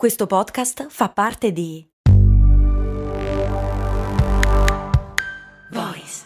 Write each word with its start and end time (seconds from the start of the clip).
Questo 0.00 0.26
podcast 0.26 0.86
fa 0.88 1.10
parte 1.10 1.52
di 1.52 1.86
Voice 5.70 6.24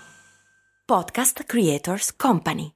Podcast 0.86 1.42
Creators 1.44 2.14
Company. 2.14 2.70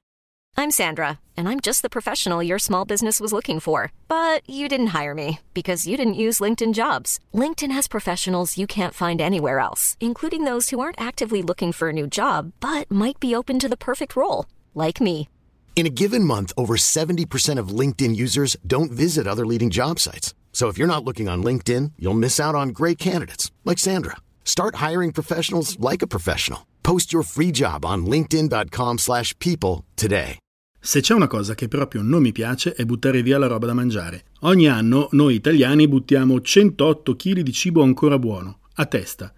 I'm 0.57 0.73
Sandra, 0.73 1.21
and 1.37 1.49
I'm 1.49 1.61
just 1.61 1.83
the 1.83 1.89
professional 1.89 2.43
your 2.43 2.59
small 2.59 2.85
business 2.85 3.21
was 3.21 3.31
looking 3.31 3.61
for. 3.61 3.93
But 4.09 4.43
you 4.49 4.67
didn't 4.67 4.89
hire 4.89 5.15
me 5.15 5.39
because 5.55 5.87
you 5.87 5.97
didn't 5.97 6.19
use 6.19 6.41
LinkedIn 6.41 6.75
jobs. 6.75 7.21
LinkedIn 7.33 7.71
has 7.71 7.87
professionals 7.87 8.59
you 8.59 8.67
can't 8.67 8.93
find 8.93 9.21
anywhere 9.21 9.61
else, 9.61 9.97
including 10.01 10.43
those 10.43 10.71
who 10.71 10.81
aren't 10.81 11.01
actively 11.01 11.43
looking 11.43 11.71
for 11.71 11.91
a 11.91 11.93
new 11.93 12.09
job 12.09 12.51
but 12.59 12.91
might 12.91 13.21
be 13.21 13.37
open 13.37 13.61
to 13.61 13.69
the 13.69 13.77
perfect 13.77 14.17
role, 14.17 14.47
like 14.75 15.01
me. 15.01 15.29
In 15.77 15.87
a 15.87 15.91
given 15.95 16.25
month, 16.25 16.53
over 16.57 16.75
70% 16.75 17.57
of 17.61 17.69
LinkedIn 17.69 18.17
users 18.17 18.57
don't 18.67 18.91
visit 18.91 19.29
other 19.29 19.47
leading 19.47 19.71
job 19.71 20.01
sites. 20.01 20.35
So 20.59 20.67
if 20.67 20.77
you're 20.77 20.89
not 20.93 21.05
looking 21.05 21.29
on 21.29 21.45
LinkedIn, 21.45 21.93
you'll 22.01 22.19
miss 22.19 22.41
out 22.41 22.57
on 22.57 22.73
great 22.73 22.99
candidates 22.99 23.53
like 23.63 23.79
Sandra. 23.79 24.17
Start 24.43 24.85
hiring 24.85 25.13
professionals 25.13 25.79
like 25.79 26.03
a 26.03 26.09
professional. 26.09 26.67
Post 26.83 27.13
your 27.13 27.23
free 27.23 27.53
job 27.53 27.85
on 27.85 28.05
linkedin.com/people 28.05 29.85
today. 29.95 30.39
Se 30.81 31.01
c'è 31.01 31.15
una 31.15 31.29
cosa 31.29 31.55
che 31.55 31.69
proprio 31.69 32.03
non 32.03 32.23
mi 32.23 32.33
piace 32.33 32.73
è 32.73 32.85
buttare 32.85 33.23
via 33.23 33.39
la 33.39 33.47
roba 33.47 33.67
da 33.67 33.73
mangiare. 33.73 34.25
Ogni 34.41 34.67
anno 34.67 35.07
noi 35.13 35.37
italiani 35.37 35.87
buttiamo 35.87 36.41
108 36.41 37.15
kg 37.15 37.41
di 37.43 37.53
cibo 37.53 37.85
ancora 37.85 38.19
buono, 38.19 38.59
a 38.75 38.87
testa. 38.87 39.33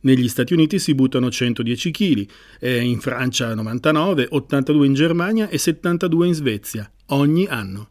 Negli 0.00 0.28
Stati 0.28 0.54
Uniti 0.54 0.80
si 0.80 0.92
buttano 0.96 1.30
110 1.30 1.92
kg, 1.92 2.26
in 2.62 2.98
Francia 2.98 3.54
99, 3.54 4.26
82 4.28 4.86
in 4.86 4.94
Germania 4.94 5.48
e 5.48 5.56
72 5.56 6.26
in 6.26 6.34
Svezia, 6.34 6.90
ogni 7.10 7.46
anno. 7.46 7.90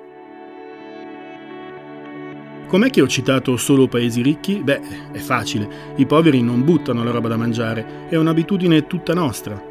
Com'è 2.71 2.89
che 2.89 3.01
ho 3.01 3.07
citato 3.07 3.57
solo 3.57 3.89
paesi 3.89 4.21
ricchi? 4.21 4.61
Beh, 4.63 5.11
è 5.11 5.17
facile. 5.17 5.67
I 5.97 6.05
poveri 6.05 6.41
non 6.41 6.63
buttano 6.63 7.03
la 7.03 7.11
roba 7.11 7.27
da 7.27 7.35
mangiare, 7.35 8.07
è 8.07 8.15
un'abitudine 8.15 8.87
tutta 8.87 9.13
nostra. 9.13 9.61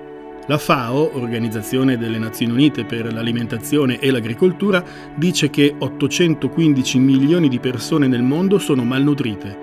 La 0.47 0.59
FAO, 0.59 1.17
Organizzazione 1.17 1.97
delle 1.97 2.19
Nazioni 2.19 2.53
Unite 2.53 2.85
per 2.85 3.11
l'Alimentazione 3.11 4.01
e 4.01 4.11
l'Agricoltura, 4.11 4.85
dice 5.15 5.49
che 5.49 5.75
815 5.79 6.99
milioni 6.99 7.49
di 7.49 7.59
persone 7.59 8.07
nel 8.07 8.23
mondo 8.23 8.59
sono 8.59 8.85
malnutrite. 8.85 9.59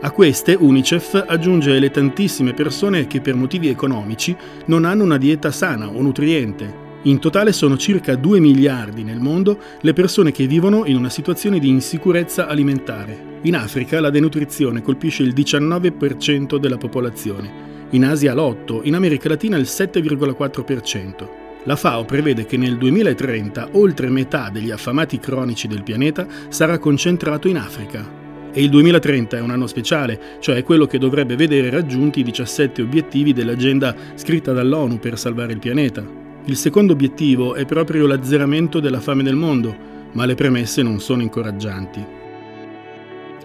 A 0.00 0.10
queste 0.10 0.56
UNICEF 0.58 1.26
aggiunge 1.28 1.78
le 1.78 1.90
tantissime 1.90 2.54
persone 2.54 3.06
che 3.06 3.20
per 3.20 3.34
motivi 3.34 3.68
economici 3.68 4.34
non 4.64 4.86
hanno 4.86 5.04
una 5.04 5.18
dieta 5.18 5.50
sana 5.50 5.88
o 5.88 6.00
nutriente, 6.00 6.85
in 7.06 7.20
totale 7.20 7.52
sono 7.52 7.76
circa 7.76 8.16
2 8.16 8.40
miliardi 8.40 9.04
nel 9.04 9.20
mondo 9.20 9.58
le 9.80 9.92
persone 9.92 10.32
che 10.32 10.48
vivono 10.48 10.84
in 10.86 10.96
una 10.96 11.08
situazione 11.08 11.60
di 11.60 11.68
insicurezza 11.68 12.48
alimentare. 12.48 13.38
In 13.42 13.54
Africa 13.54 14.00
la 14.00 14.10
denutrizione 14.10 14.82
colpisce 14.82 15.22
il 15.22 15.32
19% 15.32 16.56
della 16.56 16.78
popolazione, 16.78 17.88
in 17.90 18.04
Asia 18.04 18.34
l'8%, 18.34 18.80
in 18.82 18.96
America 18.96 19.28
Latina 19.28 19.56
il 19.56 19.66
7,4%. 19.68 21.28
La 21.62 21.76
FAO 21.76 22.04
prevede 22.04 22.44
che 22.44 22.56
nel 22.56 22.76
2030 22.76 23.68
oltre 23.72 24.08
metà 24.08 24.50
degli 24.50 24.72
affamati 24.72 25.20
cronici 25.20 25.68
del 25.68 25.84
pianeta 25.84 26.26
sarà 26.48 26.78
concentrato 26.78 27.46
in 27.46 27.56
Africa. 27.56 28.24
E 28.52 28.62
il 28.62 28.70
2030 28.70 29.36
è 29.36 29.40
un 29.40 29.50
anno 29.50 29.68
speciale, 29.68 30.18
cioè 30.40 30.64
quello 30.64 30.86
che 30.86 30.98
dovrebbe 30.98 31.36
vedere 31.36 31.70
raggiunti 31.70 32.20
i 32.20 32.24
17 32.24 32.82
obiettivi 32.82 33.32
dell'agenda 33.32 33.94
scritta 34.16 34.52
dall'ONU 34.52 34.98
per 34.98 35.16
salvare 35.16 35.52
il 35.52 35.60
pianeta. 35.60 36.25
Il 36.48 36.56
secondo 36.56 36.92
obiettivo 36.92 37.56
è 37.56 37.64
proprio 37.64 38.06
l'azzeramento 38.06 38.78
della 38.78 39.00
fame 39.00 39.24
nel 39.24 39.34
mondo, 39.34 39.74
ma 40.12 40.24
le 40.26 40.36
premesse 40.36 40.80
non 40.80 41.00
sono 41.00 41.22
incoraggianti. 41.22 42.04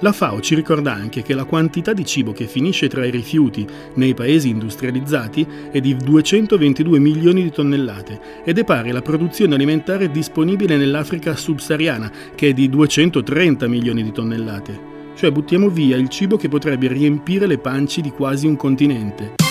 La 0.01 0.11
FAO 0.11 0.39
ci 0.39 0.53
ricorda 0.53 0.93
anche 0.93 1.23
che 1.23 1.33
la 1.33 1.45
quantità 1.45 1.93
di 1.93 2.05
cibo 2.05 2.31
che 2.31 2.45
finisce 2.45 2.87
tra 2.87 3.03
i 3.03 3.09
rifiuti 3.09 3.67
nei 3.95 4.13
paesi 4.13 4.49
industrializzati 4.49 5.47
è 5.71 5.79
di 5.79 5.95
222 5.95 6.99
milioni 6.99 7.41
di 7.41 7.49
tonnellate 7.49 8.19
ed 8.43 8.59
è 8.59 8.63
pari 8.63 8.91
alla 8.91 9.01
produzione 9.01 9.55
alimentare 9.55 10.11
disponibile 10.11 10.77
nell'Africa 10.77 11.35
subsahariana, 11.35 12.11
che 12.35 12.49
è 12.49 12.53
di 12.53 12.69
230 12.69 13.67
milioni 13.67 14.03
di 14.03 14.11
tonnellate. 14.11 14.89
Cioè 15.15 15.31
buttiamo 15.31 15.69
via 15.69 15.97
il 15.97 16.07
cibo 16.07 16.37
che 16.37 16.49
potrebbe 16.49 16.87
riempire 16.87 17.47
le 17.47 17.57
panci 17.57 18.01
di 18.01 18.11
quasi 18.11 18.45
un 18.45 18.55
continente. 18.55 19.50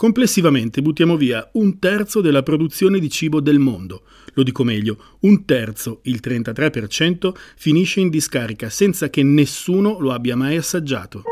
Complessivamente 0.00 0.80
buttiamo 0.80 1.18
via 1.18 1.46
un 1.52 1.78
terzo 1.78 2.22
della 2.22 2.42
produzione 2.42 3.00
di 3.00 3.10
cibo 3.10 3.38
del 3.38 3.58
mondo. 3.58 4.04
Lo 4.32 4.42
dico 4.42 4.64
meglio, 4.64 4.96
un 5.20 5.44
terzo, 5.44 6.00
il 6.04 6.20
33%, 6.24 7.34
finisce 7.54 8.00
in 8.00 8.08
discarica 8.08 8.70
senza 8.70 9.10
che 9.10 9.22
nessuno 9.22 9.98
lo 10.00 10.12
abbia 10.12 10.36
mai 10.36 10.56
assaggiato. 10.56 11.22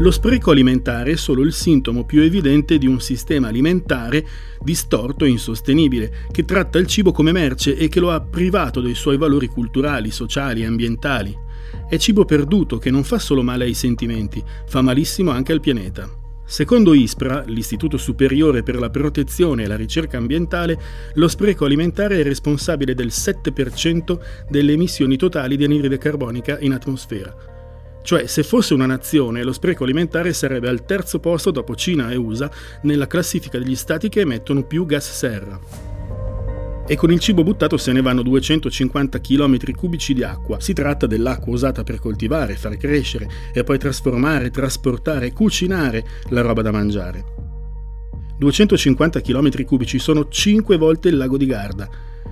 Lo 0.00 0.10
spreco 0.10 0.50
alimentare 0.50 1.12
è 1.12 1.16
solo 1.16 1.42
il 1.42 1.52
sintomo 1.52 2.04
più 2.04 2.22
evidente 2.22 2.76
di 2.76 2.88
un 2.88 3.00
sistema 3.00 3.46
alimentare 3.46 4.26
distorto 4.60 5.24
e 5.24 5.28
insostenibile, 5.28 6.26
che 6.32 6.44
tratta 6.44 6.78
il 6.78 6.88
cibo 6.88 7.12
come 7.12 7.30
merce 7.30 7.76
e 7.76 7.86
che 7.86 8.00
lo 8.00 8.10
ha 8.10 8.20
privato 8.20 8.80
dei 8.80 8.96
suoi 8.96 9.16
valori 9.16 9.46
culturali, 9.46 10.10
sociali 10.10 10.62
e 10.62 10.66
ambientali. 10.66 11.45
È 11.88 11.96
cibo 11.98 12.24
perduto 12.24 12.78
che 12.78 12.90
non 12.90 13.04
fa 13.04 13.18
solo 13.18 13.42
male 13.42 13.64
ai 13.64 13.74
sentimenti, 13.74 14.42
fa 14.66 14.82
malissimo 14.82 15.30
anche 15.30 15.52
al 15.52 15.60
pianeta. 15.60 16.24
Secondo 16.48 16.94
ISPRA, 16.94 17.42
l'Istituto 17.46 17.96
Superiore 17.96 18.62
per 18.62 18.78
la 18.78 18.88
Protezione 18.88 19.64
e 19.64 19.66
la 19.66 19.74
Ricerca 19.74 20.16
Ambientale, 20.16 20.78
lo 21.14 21.26
spreco 21.26 21.64
alimentare 21.64 22.20
è 22.20 22.22
responsabile 22.22 22.94
del 22.94 23.08
7% 23.08 24.18
delle 24.48 24.72
emissioni 24.72 25.16
totali 25.16 25.56
di 25.56 25.64
anidride 25.64 25.98
carbonica 25.98 26.58
in 26.60 26.72
atmosfera. 26.72 27.34
Cioè, 28.00 28.26
se 28.28 28.44
fosse 28.44 28.74
una 28.74 28.86
nazione, 28.86 29.42
lo 29.42 29.52
spreco 29.52 29.82
alimentare 29.82 30.32
sarebbe 30.32 30.68
al 30.68 30.84
terzo 30.84 31.18
posto 31.18 31.50
dopo 31.50 31.74
Cina 31.74 32.12
e 32.12 32.16
USA 32.16 32.48
nella 32.82 33.08
classifica 33.08 33.58
degli 33.58 33.74
stati 33.74 34.08
che 34.08 34.20
emettono 34.20 34.62
più 34.62 34.86
gas 34.86 35.10
serra 35.10 35.95
e 36.86 36.96
con 36.96 37.10
il 37.10 37.18
cibo 37.18 37.42
buttato 37.42 37.76
se 37.76 37.92
ne 37.92 38.00
vanno 38.00 38.22
250 38.22 39.20
km 39.20 39.72
cubici 39.72 40.14
di 40.14 40.22
acqua. 40.22 40.60
Si 40.60 40.72
tratta 40.72 41.06
dell'acqua 41.06 41.52
usata 41.52 41.82
per 41.82 41.98
coltivare, 41.98 42.56
far 42.56 42.76
crescere 42.76 43.28
e 43.52 43.64
poi 43.64 43.78
trasformare, 43.78 44.50
trasportare 44.50 45.32
cucinare 45.32 46.04
la 46.28 46.42
roba 46.42 46.62
da 46.62 46.70
mangiare. 46.70 47.24
250 48.38 49.20
km 49.20 49.64
cubici 49.64 49.98
sono 49.98 50.28
5 50.28 50.76
volte 50.76 51.08
il 51.08 51.16
lago 51.16 51.36
di 51.36 51.46
Garda 51.46 51.88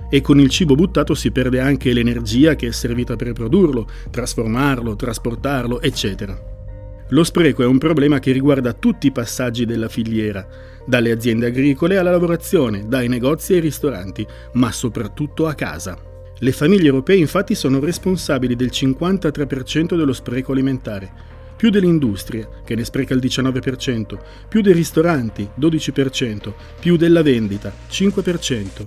e 0.08 0.20
con 0.20 0.38
il 0.38 0.50
cibo 0.50 0.74
buttato 0.74 1.14
si 1.14 1.30
perde 1.30 1.60
anche 1.60 1.92
l'energia 1.92 2.54
che 2.54 2.68
è 2.68 2.72
servita 2.72 3.16
per 3.16 3.32
produrlo, 3.32 3.88
trasformarlo, 4.10 4.94
trasportarlo, 4.94 5.80
eccetera. 5.80 6.52
Lo 7.08 7.24
spreco 7.24 7.62
è 7.62 7.66
un 7.66 7.78
problema 7.78 8.18
che 8.18 8.32
riguarda 8.32 8.72
tutti 8.72 9.08
i 9.08 9.12
passaggi 9.12 9.64
della 9.64 9.88
filiera, 9.88 10.46
dalle 10.84 11.10
aziende 11.10 11.46
agricole 11.46 11.96
alla 11.96 12.10
lavorazione, 12.10 12.86
dai 12.86 13.08
negozi 13.08 13.54
ai 13.54 13.60
ristoranti, 13.60 14.26
ma 14.52 14.70
soprattutto 14.72 15.46
a 15.46 15.54
casa. 15.54 15.96
Le 16.38 16.52
famiglie 16.52 16.88
europee 16.88 17.16
infatti 17.16 17.54
sono 17.54 17.80
responsabili 17.80 18.56
del 18.56 18.70
53% 18.72 19.96
dello 19.96 20.12
spreco 20.12 20.52
alimentare, 20.52 21.32
più 21.56 21.70
dell'industria, 21.70 22.48
che 22.64 22.74
ne 22.74 22.84
spreca 22.84 23.14
il 23.14 23.20
19%, 23.20 24.18
più 24.48 24.60
dei 24.60 24.72
ristoranti, 24.72 25.48
12%, 25.58 26.52
più 26.80 26.96
della 26.96 27.22
vendita, 27.22 27.72
5%. 27.88 28.84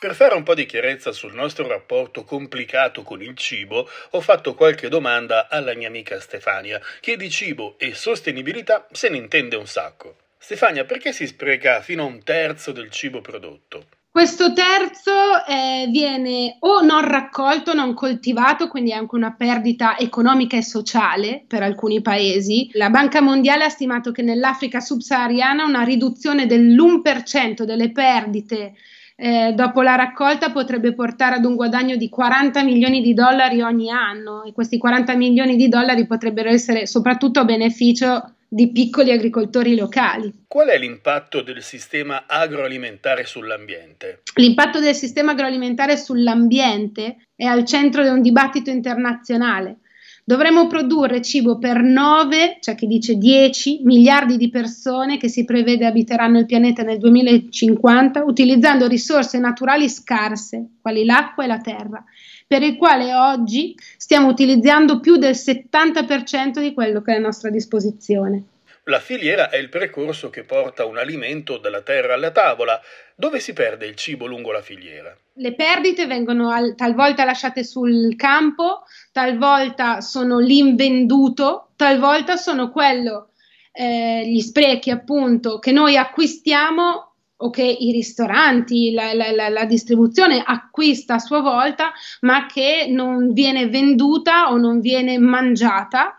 Per 0.00 0.14
fare 0.14 0.34
un 0.34 0.42
po' 0.42 0.54
di 0.54 0.66
chiarezza 0.66 1.10
sul 1.10 1.34
nostro 1.34 1.66
rapporto 1.66 2.22
complicato 2.22 3.02
con 3.02 3.22
il 3.22 3.34
cibo, 3.34 3.88
ho 4.10 4.20
fatto 4.20 4.54
qualche 4.54 4.88
domanda 4.88 5.48
alla 5.48 5.74
mia 5.74 5.88
amica 5.88 6.20
Stefania, 6.20 6.80
che 7.00 7.16
di 7.16 7.30
cibo 7.30 7.76
e 7.78 7.94
sostenibilità 7.94 8.86
se 8.92 9.08
ne 9.08 9.16
intende 9.16 9.56
un 9.56 9.66
sacco. 9.66 10.27
Stefania, 10.38 10.84
perché 10.84 11.12
si 11.12 11.26
spreca 11.26 11.80
fino 11.80 12.02
a 12.02 12.06
un 12.06 12.22
terzo 12.22 12.72
del 12.72 12.90
cibo 12.90 13.20
prodotto? 13.20 13.86
Questo 14.10 14.52
terzo 14.52 15.12
eh, 15.46 15.86
viene 15.90 16.56
o 16.60 16.80
non 16.80 17.06
raccolto, 17.06 17.74
non 17.74 17.94
coltivato, 17.94 18.66
quindi 18.66 18.90
è 18.90 18.94
anche 18.94 19.14
una 19.14 19.34
perdita 19.34 19.96
economica 19.96 20.56
e 20.56 20.62
sociale 20.62 21.44
per 21.46 21.62
alcuni 21.62 22.00
paesi. 22.00 22.68
La 22.72 22.90
Banca 22.90 23.20
Mondiale 23.20 23.64
ha 23.64 23.68
stimato 23.68 24.10
che 24.10 24.22
nell'Africa 24.22 24.80
subsahariana 24.80 25.64
una 25.64 25.82
riduzione 25.82 26.46
dell'1% 26.46 27.62
delle 27.62 27.92
perdite 27.92 28.74
eh, 29.20 29.52
dopo 29.52 29.82
la 29.82 29.96
raccolta 29.96 30.52
potrebbe 30.52 30.94
portare 30.94 31.34
ad 31.34 31.44
un 31.44 31.56
guadagno 31.56 31.96
di 31.96 32.08
40 32.08 32.62
milioni 32.62 33.02
di 33.02 33.14
dollari 33.14 33.60
ogni 33.60 33.90
anno 33.90 34.44
e 34.44 34.52
questi 34.52 34.78
40 34.78 35.16
milioni 35.16 35.56
di 35.56 35.68
dollari 35.68 36.06
potrebbero 36.06 36.50
essere 36.50 36.86
soprattutto 36.86 37.40
a 37.40 37.44
beneficio 37.44 38.34
di 38.48 38.72
piccoli 38.72 39.12
agricoltori 39.12 39.76
locali. 39.76 40.44
Qual 40.46 40.68
è 40.68 40.78
l'impatto 40.78 41.42
del 41.42 41.62
sistema 41.62 42.24
agroalimentare 42.26 43.24
sull'ambiente? 43.26 44.22
L'impatto 44.36 44.80
del 44.80 44.94
sistema 44.94 45.32
agroalimentare 45.32 45.96
sull'ambiente 45.96 47.28
è 47.36 47.44
al 47.44 47.64
centro 47.66 48.02
di 48.02 48.08
un 48.08 48.22
dibattito 48.22 48.70
internazionale. 48.70 49.80
Dovremmo 50.28 50.66
produrre 50.66 51.22
cibo 51.22 51.56
per 51.56 51.80
9, 51.80 52.58
cioè 52.60 52.74
chi 52.74 52.86
dice 52.86 53.16
10 53.16 53.80
miliardi 53.84 54.36
di 54.36 54.50
persone 54.50 55.16
che 55.16 55.26
si 55.26 55.46
prevede 55.46 55.86
abiteranno 55.86 56.38
il 56.38 56.44
pianeta 56.44 56.82
nel 56.82 56.98
2050 56.98 58.24
utilizzando 58.24 58.86
risorse 58.86 59.38
naturali 59.38 59.88
scarse, 59.88 60.72
quali 60.82 61.06
l'acqua 61.06 61.44
e 61.44 61.46
la 61.46 61.60
terra, 61.62 62.04
per 62.46 62.60
il 62.60 62.76
quale 62.76 63.14
oggi 63.14 63.74
stiamo 63.96 64.28
utilizzando 64.28 65.00
più 65.00 65.16
del 65.16 65.32
70% 65.32 66.60
di 66.60 66.74
quello 66.74 67.00
che 67.00 67.14
è 67.14 67.16
a 67.16 67.20
nostra 67.20 67.48
disposizione. 67.48 68.42
La 68.88 69.00
filiera 69.00 69.50
è 69.50 69.58
il 69.58 69.68
percorso 69.68 70.30
che 70.30 70.44
porta 70.44 70.86
un 70.86 70.96
alimento 70.96 71.58
dalla 71.58 71.82
terra 71.82 72.14
alla 72.14 72.30
tavola. 72.30 72.80
Dove 73.14 73.38
si 73.38 73.52
perde 73.52 73.84
il 73.84 73.94
cibo 73.94 74.24
lungo 74.24 74.50
la 74.50 74.62
filiera? 74.62 75.14
Le 75.34 75.54
perdite 75.54 76.06
vengono 76.06 76.50
al, 76.50 76.74
talvolta 76.74 77.24
lasciate 77.24 77.64
sul 77.64 78.16
campo, 78.16 78.84
talvolta 79.12 80.00
sono 80.00 80.38
l'invenduto, 80.38 81.72
talvolta 81.76 82.36
sono 82.36 82.70
quello, 82.70 83.32
eh, 83.72 84.22
gli 84.26 84.40
sprechi 84.40 84.90
appunto 84.90 85.58
che 85.58 85.70
noi 85.70 85.98
acquistiamo 85.98 87.12
o 87.40 87.50
che 87.50 87.64
i 87.64 87.92
ristoranti, 87.92 88.92
la, 88.92 89.12
la, 89.12 89.30
la, 89.32 89.50
la, 89.50 89.64
distribuzione 89.66 90.42
acquista 90.42 91.14
a 91.14 91.18
sua 91.18 91.40
volta, 91.40 91.92
ma 92.22 92.46
che 92.46 92.86
non 92.88 93.34
viene 93.34 93.68
venduta 93.68 94.50
o 94.50 94.56
non 94.56 94.80
viene 94.80 95.18
mangiata 95.18 96.16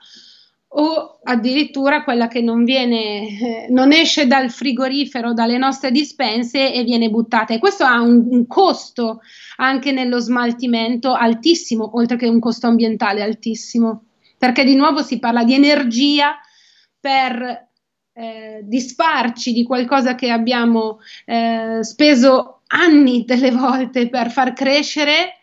o 0.71 1.19
addirittura 1.23 2.03
quella 2.03 2.27
che 2.27 2.41
non 2.41 2.63
viene, 2.63 3.27
eh, 3.39 3.67
non 3.69 3.91
esce 3.91 4.27
dal 4.27 4.51
frigorifero, 4.51 5.33
dalle 5.33 5.57
nostre 5.57 5.91
dispense 5.91 6.71
e 6.71 6.83
viene 6.83 7.09
buttata. 7.09 7.53
E 7.53 7.59
questo 7.59 7.85
ha 7.85 7.99
un, 8.01 8.27
un, 8.29 8.45
costo 8.45 9.21
anche 9.57 9.91
nello 9.91 10.19
smaltimento 10.19 11.13
altissimo, 11.13 11.97
oltre 11.97 12.17
che 12.17 12.27
un 12.27 12.39
costo 12.39 12.67
ambientale 12.67 13.23
altissimo, 13.23 14.05
perché 14.37 14.63
di 14.63 14.75
nuovo 14.75 15.01
si 15.01 15.17
parla 15.17 15.43
di 15.43 15.55
energia 15.55 16.35
per 16.99 17.67
eh, 18.13 18.61
disfarci 18.63 19.53
di 19.53 19.63
qualcosa 19.63 20.13
che 20.13 20.29
abbiamo 20.29 20.99
eh, 21.25 21.79
speso 21.81 22.61
anni 22.67 23.23
delle 23.25 23.51
volte 23.51 24.07
per 24.07 24.29
far 24.29 24.53
crescere 24.53 25.38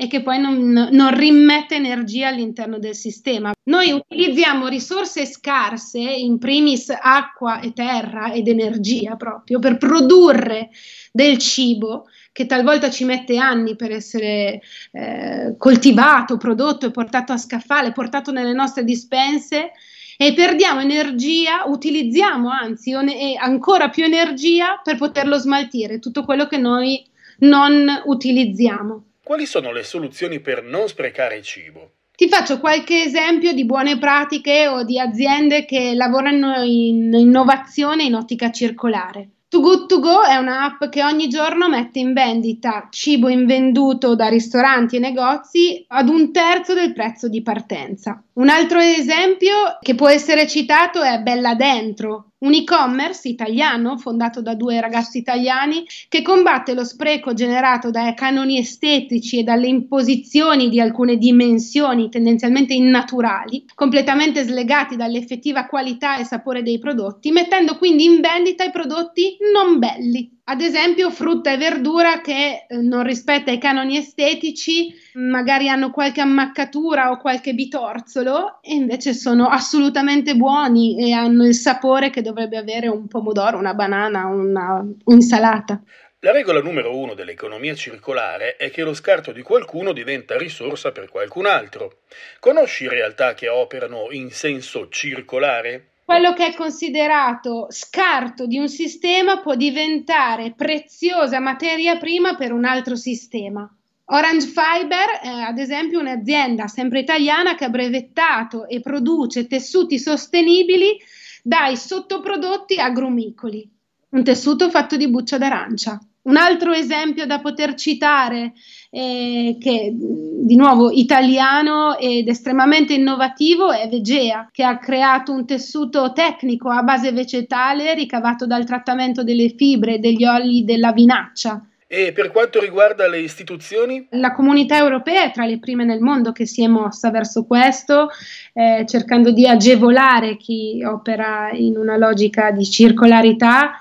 e 0.00 0.06
che 0.06 0.22
poi 0.22 0.38
non, 0.38 0.70
non, 0.92 1.16
rimette 1.16 1.74
energia 1.74 2.28
all'interno 2.28 2.78
del 2.78 2.94
sistema. 2.94 3.52
Noi 3.64 3.90
utilizziamo 3.90 4.68
risorse 4.68 5.26
scarse, 5.26 5.98
in 5.98 6.38
primis 6.38 6.88
acqua 6.90 7.58
e 7.58 7.72
terra 7.72 8.30
ed 8.30 8.46
energia 8.46 9.16
proprio, 9.16 9.58
per 9.58 9.76
produrre 9.76 10.70
del 11.10 11.38
cibo 11.38 12.06
che 12.30 12.46
talvolta 12.46 12.90
ci 12.90 13.04
mette 13.04 13.38
anni 13.38 13.74
per 13.74 13.90
essere 13.90 14.60
eh, 14.92 15.56
coltivato, 15.58 16.36
prodotto 16.36 16.86
e 16.86 16.92
portato 16.92 17.32
a 17.32 17.36
scaffale, 17.36 17.90
portato 17.90 18.30
nelle 18.30 18.52
nostre 18.52 18.84
dispense 18.84 19.72
e 20.16 20.32
perdiamo 20.32 20.78
energia, 20.78 21.64
utilizziamo 21.66 22.48
anzi 22.48 22.92
ancora 23.36 23.88
più 23.88 24.04
energia 24.04 24.80
per 24.80 24.96
poterlo 24.96 25.38
smaltire, 25.38 25.98
tutto 25.98 26.24
quello 26.24 26.46
che 26.46 26.58
noi 26.58 27.04
non 27.38 27.84
utilizziamo. 28.04 29.07
Quali 29.28 29.44
sono 29.44 29.72
le 29.72 29.84
soluzioni 29.84 30.40
per 30.40 30.62
non 30.62 30.88
sprecare 30.88 31.42
cibo? 31.42 31.90
Ti 32.16 32.30
faccio 32.30 32.58
qualche 32.58 33.02
esempio 33.02 33.52
di 33.52 33.66
buone 33.66 33.98
pratiche 33.98 34.66
o 34.68 34.84
di 34.84 34.98
aziende 34.98 35.66
che 35.66 35.92
lavorano 35.92 36.62
in 36.62 37.12
innovazione 37.12 38.04
in 38.04 38.14
ottica 38.14 38.50
circolare. 38.50 39.32
Too 39.50 39.60
Good 39.60 39.86
To 39.86 39.98
Go 40.00 40.22
è 40.22 40.36
un'app 40.36 40.84
che 40.86 41.04
ogni 41.04 41.28
giorno 41.28 41.68
mette 41.68 41.98
in 41.98 42.14
vendita 42.14 42.88
cibo 42.90 43.28
invenduto 43.28 44.14
da 44.14 44.28
ristoranti 44.28 44.96
e 44.96 45.00
negozi 45.00 45.84
ad 45.88 46.08
un 46.08 46.32
terzo 46.32 46.72
del 46.72 46.94
prezzo 46.94 47.28
di 47.28 47.42
partenza. 47.42 48.22
Un 48.38 48.50
altro 48.50 48.78
esempio 48.78 49.78
che 49.80 49.96
può 49.96 50.08
essere 50.08 50.46
citato 50.46 51.02
è 51.02 51.18
Bella 51.18 51.56
Dentro, 51.56 52.34
un 52.38 52.54
e-commerce 52.54 53.26
italiano 53.26 53.98
fondato 53.98 54.40
da 54.40 54.54
due 54.54 54.80
ragazzi 54.80 55.18
italiani 55.18 55.84
che 56.08 56.22
combatte 56.22 56.72
lo 56.72 56.84
spreco 56.84 57.34
generato 57.34 57.90
dai 57.90 58.14
canoni 58.14 58.58
estetici 58.58 59.40
e 59.40 59.42
dalle 59.42 59.66
imposizioni 59.66 60.68
di 60.68 60.78
alcune 60.78 61.16
dimensioni 61.16 62.10
tendenzialmente 62.10 62.74
innaturali, 62.74 63.64
completamente 63.74 64.44
slegati 64.44 64.94
dall'effettiva 64.94 65.66
qualità 65.66 66.18
e 66.18 66.24
sapore 66.24 66.62
dei 66.62 66.78
prodotti, 66.78 67.32
mettendo 67.32 67.76
quindi 67.76 68.04
in 68.04 68.20
vendita 68.20 68.62
i 68.62 68.70
prodotti 68.70 69.36
non 69.52 69.80
belli. 69.80 70.37
Ad 70.50 70.62
esempio 70.62 71.10
frutta 71.10 71.52
e 71.52 71.58
verdura 71.58 72.22
che 72.22 72.64
eh, 72.66 72.76
non 72.78 73.02
rispetta 73.02 73.50
i 73.50 73.58
canoni 73.58 73.98
estetici, 73.98 74.94
magari 75.12 75.68
hanno 75.68 75.90
qualche 75.90 76.22
ammaccatura 76.22 77.10
o 77.10 77.18
qualche 77.18 77.52
bitorzolo 77.52 78.62
e 78.62 78.72
invece 78.72 79.12
sono 79.12 79.48
assolutamente 79.48 80.34
buoni 80.36 81.06
e 81.06 81.12
hanno 81.12 81.44
il 81.44 81.52
sapore 81.52 82.08
che 82.08 82.22
dovrebbe 82.22 82.56
avere 82.56 82.88
un 82.88 83.08
pomodoro, 83.08 83.58
una 83.58 83.74
banana, 83.74 84.24
una, 84.24 84.82
un'insalata. 85.04 85.82
La 86.20 86.32
regola 86.32 86.62
numero 86.62 86.96
uno 86.96 87.12
dell'economia 87.12 87.74
circolare 87.74 88.56
è 88.56 88.70
che 88.70 88.84
lo 88.84 88.94
scarto 88.94 89.32
di 89.32 89.42
qualcuno 89.42 89.92
diventa 89.92 90.38
risorsa 90.38 90.92
per 90.92 91.10
qualcun 91.10 91.44
altro. 91.44 91.98
Conosci 92.40 92.88
realtà 92.88 93.34
che 93.34 93.48
operano 93.48 94.06
in 94.12 94.30
senso 94.30 94.88
circolare? 94.88 95.88
Quello 96.08 96.32
che 96.32 96.46
è 96.46 96.54
considerato 96.54 97.66
scarto 97.68 98.46
di 98.46 98.56
un 98.56 98.70
sistema 98.70 99.40
può 99.40 99.54
diventare 99.54 100.54
preziosa 100.56 101.38
materia 101.38 101.98
prima 101.98 102.34
per 102.34 102.50
un 102.50 102.64
altro 102.64 102.96
sistema. 102.96 103.70
Orange 104.06 104.46
Fiber 104.46 105.20
è 105.20 105.28
ad 105.28 105.58
esempio 105.58 106.00
un'azienda 106.00 106.66
sempre 106.66 107.00
italiana 107.00 107.54
che 107.56 107.66
ha 107.66 107.68
brevettato 107.68 108.66
e 108.66 108.80
produce 108.80 109.46
tessuti 109.46 109.98
sostenibili 109.98 110.96
dai 111.42 111.76
sottoprodotti 111.76 112.80
agrumicoli, 112.80 113.70
un 114.08 114.24
tessuto 114.24 114.70
fatto 114.70 114.96
di 114.96 115.10
buccia 115.10 115.36
d'arancia. 115.36 116.00
Un 116.22 116.36
altro 116.36 116.72
esempio 116.72 117.26
da 117.26 117.40
poter 117.40 117.74
citare, 117.74 118.52
eh, 118.90 119.56
che 119.58 119.92
di 119.94 120.56
nuovo 120.56 120.90
italiano 120.90 121.96
ed 121.96 122.28
estremamente 122.28 122.94
innovativo, 122.94 123.72
è 123.72 123.88
Vegea, 123.88 124.48
che 124.52 124.62
ha 124.62 124.78
creato 124.78 125.32
un 125.32 125.46
tessuto 125.46 126.12
tecnico 126.12 126.68
a 126.70 126.82
base 126.82 127.12
vegetale 127.12 127.94
ricavato 127.94 128.46
dal 128.46 128.64
trattamento 128.64 129.22
delle 129.22 129.54
fibre 129.56 129.94
e 129.94 129.98
degli 129.98 130.24
oli 130.24 130.64
della 130.64 130.92
vinaccia. 130.92 131.62
E 131.90 132.12
per 132.12 132.30
quanto 132.30 132.60
riguarda 132.60 133.08
le 133.08 133.20
istituzioni? 133.20 134.08
La 134.10 134.34
comunità 134.34 134.76
europea 134.76 135.24
è 135.24 135.30
tra 135.30 135.46
le 135.46 135.58
prime 135.58 135.86
nel 135.86 136.00
mondo 136.00 136.32
che 136.32 136.44
si 136.44 136.62
è 136.62 136.66
mossa 136.66 137.10
verso 137.10 137.46
questo, 137.46 138.10
eh, 138.52 138.84
cercando 138.86 139.32
di 139.32 139.46
agevolare 139.46 140.36
chi 140.36 140.84
opera 140.84 141.48
in 141.52 141.78
una 141.78 141.96
logica 141.96 142.50
di 142.50 142.66
circolarità 142.66 143.80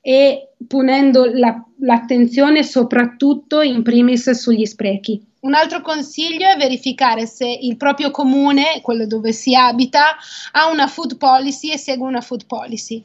e 0.00 0.52
punendo 0.66 1.24
la, 1.26 1.62
l'attenzione 1.80 2.62
soprattutto 2.62 3.60
in 3.60 3.82
primis 3.82 4.30
sugli 4.30 4.64
sprechi. 4.64 5.22
Un 5.40 5.54
altro 5.54 5.80
consiglio 5.80 6.46
è 6.46 6.56
verificare 6.56 7.26
se 7.26 7.46
il 7.46 7.76
proprio 7.76 8.10
comune, 8.10 8.80
quello 8.82 9.06
dove 9.06 9.32
si 9.32 9.54
abita, 9.54 10.16
ha 10.52 10.70
una 10.70 10.86
food 10.86 11.16
policy 11.16 11.70
e 11.70 11.78
segue 11.78 12.06
una 12.06 12.20
food 12.20 12.44
policy. 12.46 13.02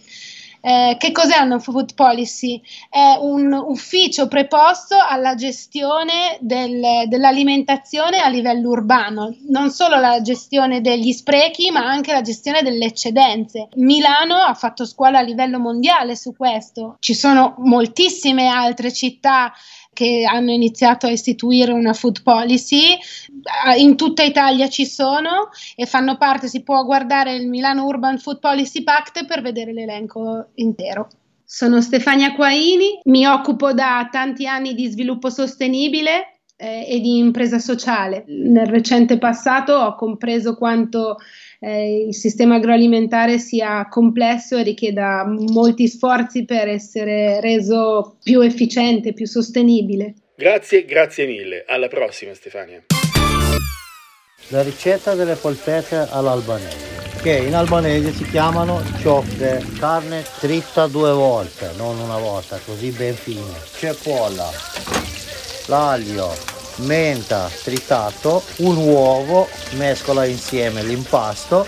Eh, 0.66 0.96
che 0.98 1.12
cos'è 1.12 1.38
una 1.42 1.60
food 1.60 1.94
policy? 1.94 2.60
È 2.90 3.18
un 3.20 3.54
ufficio 3.54 4.28
preposto 4.28 4.96
alla 4.98 5.36
gestione 5.36 6.40
del, 6.40 7.08
dell'alimentazione 7.08 8.18
a 8.18 8.30
livello 8.30 8.70
urbano, 8.70 9.36
non 9.50 9.70
solo 9.70 10.00
la 10.00 10.22
gestione 10.22 10.82
degli 10.82 11.12
sprechi, 11.12 11.70
ma 11.70 11.82
anche 11.82 12.14
la 12.14 12.22
gestione 12.22 12.64
delle 12.64 12.86
eccedenze. 12.86 13.68
Milano 13.76 14.38
ha 14.38 14.56
fatto 14.56 14.88
scuola 14.88 15.20
a 15.20 15.22
livello 15.22 15.60
mondiale 15.60 16.16
su 16.16 16.36
questo. 16.36 16.96
Ci 17.00 17.14
sono 17.14 17.54
moltissime 17.60 18.48
altre 18.48 18.92
città 18.92 19.54
che 19.96 20.26
hanno 20.30 20.52
iniziato 20.52 21.08
a 21.08 21.10
istituire 21.10 21.72
una 21.72 21.94
food 21.94 22.22
policy, 22.22 22.98
in 23.78 23.96
tutta 23.96 24.24
Italia 24.24 24.68
ci 24.68 24.86
sono 24.86 25.50
e 25.76 25.86
fanno 25.86 26.18
parte, 26.18 26.48
si 26.48 26.62
può 26.64 26.84
guardare 26.84 27.34
il 27.34 27.48
Milano 27.48 27.86
Urban 27.86 28.20
Food 28.20 28.40
Policy 28.40 28.84
Pact 28.84 29.26
per 29.26 29.42
vedere 29.42 29.72
l'elenco 29.72 30.50
intero. 30.56 31.08
Sono 31.46 31.80
Stefania 31.80 32.36
Quaini, 32.36 33.00
mi 33.06 33.26
occupo 33.26 33.72
da 33.72 34.10
tanti 34.12 34.46
anni 34.46 34.74
di 34.74 34.88
sviluppo 34.88 35.30
sostenibile 35.30 36.42
eh, 36.58 36.86
e 36.90 37.00
di 37.00 37.18
impresa 37.18 37.60
sociale. 37.60 38.26
Nel 38.28 38.68
recente 38.68 39.18
passato 39.18 39.74
ho 39.74 39.96
compreso 39.96 40.56
quanto 40.56 41.18
eh, 41.66 42.06
il 42.08 42.14
sistema 42.14 42.56
agroalimentare 42.56 43.40
sia 43.40 43.88
complesso 43.90 44.56
e 44.56 44.62
richieda 44.62 45.26
molti 45.26 45.88
sforzi 45.88 46.46
per 46.46 46.68
essere 46.68 47.42
reso 47.42 48.18
più 48.24 48.42
efficiente, 48.42 49.14
più 49.14 49.26
sostenibile. 49.26 50.14
Grazie, 50.36 50.86
grazie 50.86 51.26
mille. 51.26 51.64
Alla 51.66 51.88
prossima 51.88 52.36
Stefania. 52.36 52.84
La 54.50 54.62
ricetta 54.62 55.16
delle 55.16 55.34
polpette 55.34 56.08
all'albanese 56.12 56.94
che 57.26 57.38
in 57.38 57.56
albanese 57.56 58.12
si 58.12 58.24
chiamano 58.26 58.84
cioffe, 59.00 59.66
carne 59.80 60.24
tritta 60.40 60.86
due 60.86 61.12
volte, 61.12 61.72
non 61.76 61.98
una 61.98 62.20
volta, 62.20 62.60
così 62.64 62.92
ben 62.92 63.16
fine. 63.16 63.60
Cipolla, 63.76 64.48
l'aglio, 65.66 66.55
menta 66.78 67.50
tritato, 67.64 68.44
un 68.58 68.78
uovo, 68.78 69.48
mescola 69.72 70.26
insieme 70.26 70.84
l'impasto, 70.84 71.66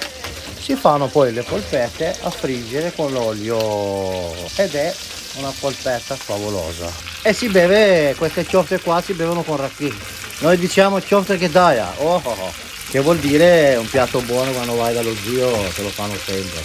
si 0.59 0.75
fanno 0.75 1.07
poi 1.07 1.31
le 1.31 1.43
polpette 1.43 2.15
a 2.21 2.29
friggere 2.29 2.93
con 2.93 3.11
l'olio 3.11 4.33
ed 4.55 4.75
è 4.75 4.93
una 5.37 5.53
polpetta 5.59 6.15
favolosa. 6.15 6.91
E 7.21 7.33
si 7.33 7.47
beve, 7.47 8.15
queste 8.17 8.45
cioffe 8.45 8.79
qua 8.79 9.01
si 9.01 9.13
bevono 9.13 9.43
con 9.43 9.57
racchì. 9.57 9.93
Noi 10.39 10.57
diciamo 10.57 11.01
cioffe 11.01 11.37
che 11.37 11.49
daia, 11.49 11.91
oh, 11.97 12.21
oh, 12.23 12.35
oh, 12.39 12.51
che 12.89 12.99
vuol 12.99 13.17
dire 13.17 13.75
un 13.75 13.89
piatto 13.89 14.21
buono 14.21 14.51
quando 14.51 14.75
vai 14.75 14.93
dallo 14.93 15.15
zio, 15.15 15.49
te 15.75 15.83
lo 15.83 15.89
fanno 15.89 16.15
sempre. 16.15 16.63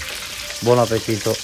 Buon 0.60 0.78
appetito! 0.78 1.34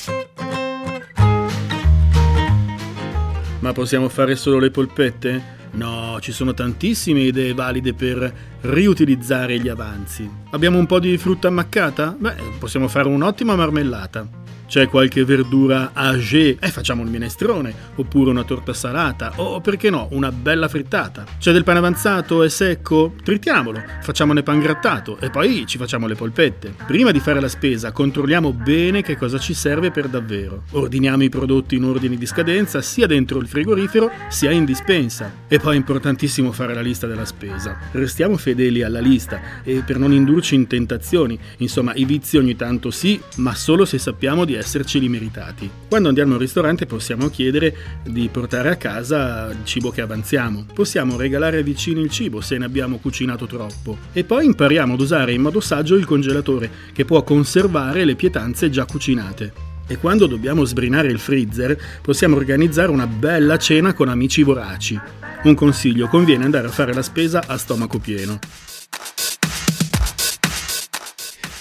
Ma 3.61 3.73
possiamo 3.73 4.09
fare 4.09 4.37
solo 4.37 4.59
le 4.59 4.71
polpette? 4.71 5.58
No, 5.73 6.19
ci 6.21 6.33
sono 6.33 6.55
tantissime 6.55 7.21
idee 7.21 7.55
valide 7.55 7.95
per 7.95 8.33
riutilizzare 8.63 9.59
gli 9.59 9.69
avanzi. 9.69 10.29
Abbiamo 10.51 10.79
un 10.79 10.87
po' 10.87 10.99
di 10.99 11.17
frutta 11.19 11.49
ammaccata? 11.49 12.17
Beh, 12.19 12.35
possiamo 12.59 12.89
fare 12.89 13.09
un'ottima 13.09 13.55
marmellata. 13.55 14.47
C'è 14.69 14.87
qualche 14.87 15.25
verdura 15.25 15.93
age 15.95 16.59
e 16.61 16.69
facciamo 16.69 17.03
il 17.03 17.09
minestrone, 17.09 17.75
oppure 17.95 18.29
una 18.29 18.45
torta 18.45 18.75
salata, 18.75 19.33
o 19.37 19.63
perché 19.63 19.89
no, 19.89 20.09
una 20.11 20.31
bella 20.31 20.69
frittata. 20.69 21.25
C'è 21.39 21.53
del 21.53 21.65
pane 21.65 21.79
avanzato 21.79 22.43
e 22.43 22.51
secco? 22.51 23.15
Tritiamolo, 23.25 23.83
facciamone 24.03 24.43
pan 24.43 24.61
grattato 24.61 25.17
e 25.21 25.31
poi 25.31 25.65
ci 25.67 25.79
facciamo 25.79 26.07
le 26.07 26.17
polpette. 26.17 26.75
Prima 26.87 27.13
di 27.13 27.19
fare 27.19 27.41
la 27.41 27.49
spesa 27.49 27.93
controlliamo 27.93 28.53
bene 28.53 29.01
che 29.01 29.17
cosa 29.17 29.39
ci 29.39 29.55
serve 29.55 29.91
per 29.91 30.07
davvero. 30.07 30.65
Ordiniamo 30.73 31.23
i 31.23 31.31
prodotti 31.31 31.77
in 31.77 31.85
ordine 31.85 32.19
di 32.19 32.27
scadenza 32.27 32.83
sia 32.83 33.07
dentro 33.07 33.39
il 33.39 33.49
frigorifero 33.49 34.11
sia 34.29 34.51
in 34.51 34.67
dispensa. 34.67 35.33
E 35.49 35.59
poi 35.59 35.77
è 35.77 35.79
importantissimo 35.79 36.53
fare 36.53 36.75
la 36.75 36.83
lista 36.83 37.07
della 37.07 37.25
spesa. 37.25 37.79
Restiamo 37.93 38.37
fedeli 38.37 38.83
alla 38.83 39.01
lista 39.01 39.63
e 39.63 39.83
per 39.83 39.97
non 39.97 40.13
indurci 40.13 40.55
in 40.55 40.67
tentazioni. 40.67 41.39
Insomma, 41.59 41.95
i 41.95 42.05
vizi 42.05 42.37
ogni 42.37 42.55
tanto 42.55 42.91
sì, 42.91 43.19
ma 43.37 43.55
solo 43.55 43.87
se 43.87 43.97
sappiamo 43.97 44.45
di 44.45 44.57
esserceli 44.59 45.09
meritati. 45.09 45.71
Quando 45.89 46.09
andiamo 46.09 46.35
al 46.35 46.41
ristorante 46.41 46.87
possiamo 46.87 47.29
chiedere 47.29 47.75
di 48.05 48.29
portare 48.31 48.71
a 48.71 48.77
casa 48.77 49.51
il 49.51 49.65
cibo 49.65 49.91
che 49.91 50.01
avanziamo. 50.01 50.67
Possiamo 50.75 51.17
regalare 51.17 51.59
ai 51.59 51.63
vicini 51.63 52.01
il 52.01 52.11
cibo 52.11 52.41
se 52.41 52.59
ne 52.59 52.65
abbiamo 52.65 52.99
cucinato 52.99 53.47
troppo. 53.47 53.97
E 54.13 54.25
poi 54.25 54.47
impariamo 54.47 54.95
ad 54.95 55.01
usare 55.01 55.33
in 55.33 55.41
modo 55.41 55.61
saggio 55.61 55.95
il 55.95 56.05
congelatore, 56.05 56.71
che 56.93 57.05
può 57.05 57.23
conservare 57.23 58.05
le 58.05 58.15
pietanze 58.15 58.71
già 58.71 58.85
cucinate. 58.85 59.53
E 59.87 59.97
quando 59.97 60.27
dobbiamo 60.27 60.65
sbrinare 60.65 61.09
il 61.09 61.19
freezer, 61.19 61.77
possiamo 62.03 62.37
organizzare 62.37 62.91
una 62.91 63.07
bella 63.07 63.57
cena 63.57 63.95
con 63.95 64.09
amici 64.09 64.43
voraci. 64.43 65.01
Un 65.45 65.55
consiglio, 65.55 66.09
conviene 66.09 66.45
andare 66.45 66.67
a 66.67 66.71
fare 66.71 66.93
la 66.93 67.03
spesa 67.03 67.43
a 67.47 67.57
stomaco 67.57 67.99
pieno. 67.99 68.39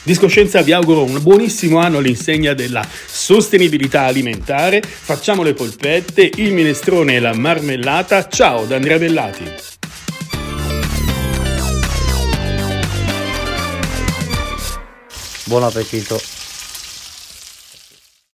Discoscienza 0.08 0.62
vi 0.62 0.72
auguro 0.72 1.04
un 1.04 1.22
buonissimo 1.22 1.80
anno 1.80 1.98
all'insegna 1.98 2.54
della 2.54 2.82
sostenibilità 3.06 4.04
alimentare. 4.04 4.82
Facciamo 4.82 5.44
le 5.44 5.54
polpette, 5.54 6.32
il 6.36 6.54
minestrone 6.54 7.16
e 7.16 7.20
la 7.20 7.34
marmellata. 7.34 8.30
Ciao 8.30 8.64
da 8.64 8.78
Andrea 8.78 8.98
Bellati. 9.00 9.44
Buon 15.44 15.64
appetito! 15.64 16.37